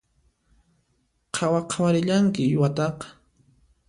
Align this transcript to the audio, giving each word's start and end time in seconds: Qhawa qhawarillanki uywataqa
Qhawa 1.37 1.59
qhawarillanki 1.73 2.41
uywataqa 2.47 3.05